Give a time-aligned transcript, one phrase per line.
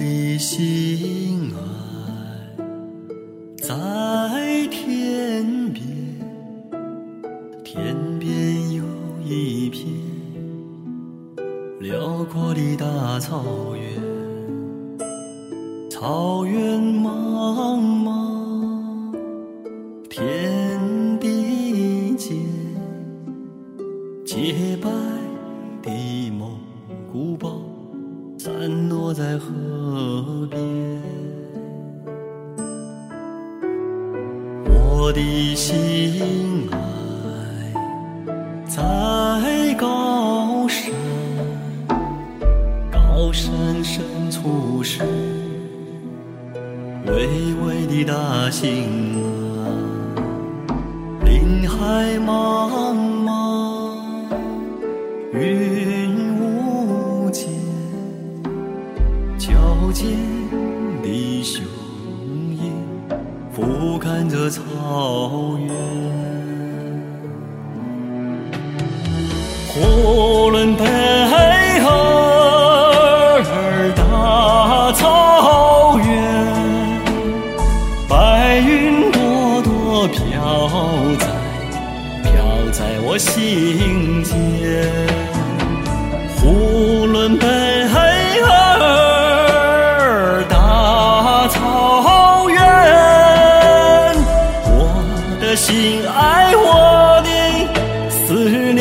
[0.00, 1.60] 的心爱
[3.58, 5.84] 在天边，
[7.62, 8.82] 天边有
[9.22, 9.92] 一片
[11.80, 13.92] 辽阔的大草原，
[15.90, 19.14] 草原茫茫，
[20.08, 20.80] 天
[21.20, 22.38] 地间，
[24.24, 24.88] 洁白
[25.82, 26.58] 的蒙
[27.12, 27.79] 古包。
[28.42, 30.58] 散落在河边，
[34.64, 36.78] 我的心爱
[38.66, 40.90] 在高山，
[42.90, 43.52] 高山
[43.84, 45.02] 深处是
[47.06, 49.22] 巍巍的大兴
[49.66, 52.79] 安，林海茫
[59.40, 59.48] 矫
[59.94, 60.06] 健
[61.02, 61.64] 的雄
[62.60, 62.74] 鹰
[63.50, 65.74] 俯瞰着草原，
[69.68, 71.88] 呼伦贝尔
[73.96, 76.06] 大草原，
[78.06, 80.18] 白云朵朵飘
[81.18, 81.28] 在
[82.24, 82.30] 飘
[82.72, 83.89] 在我心。
[95.70, 98.34] 心爱我的思
[98.72, 98.80] 念。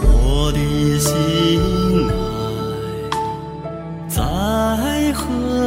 [0.00, 0.58] 我的
[0.98, 1.10] 心
[2.08, 2.10] 爱
[4.08, 4.22] 在
[5.12, 5.63] 河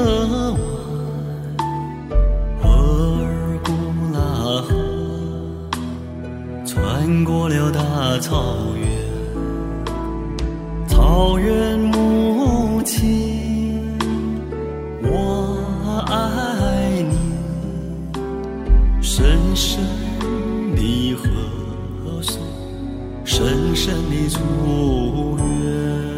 [7.08, 8.86] 穿过了大草原，
[10.90, 13.98] 草原母亲，
[15.04, 15.58] 我
[16.06, 17.18] 爱你，
[19.02, 19.26] 深
[19.56, 19.82] 深
[20.76, 21.24] 的河
[22.22, 22.42] 水。
[23.24, 24.40] 深深的祝
[25.64, 26.17] 愿，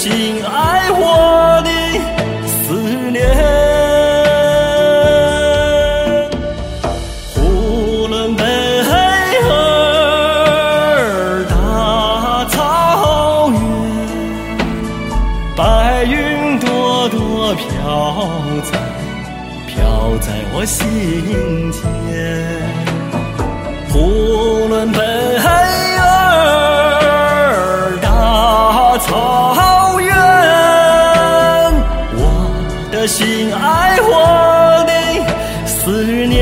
[0.00, 1.68] 心爱我的
[2.48, 2.72] 思
[3.10, 3.20] 念，
[7.34, 8.42] 呼伦贝
[9.50, 9.52] 尔
[11.50, 11.52] 大
[12.46, 13.60] 草原，
[15.54, 15.60] 白
[16.04, 17.60] 云朵朵飘
[18.72, 18.72] 在
[19.66, 21.78] 飘在我心间，
[33.00, 36.39] 的心爱我的思念。